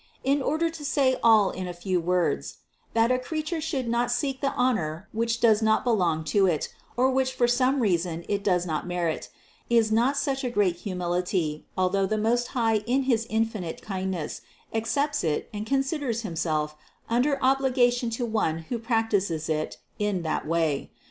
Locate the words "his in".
13.03-13.45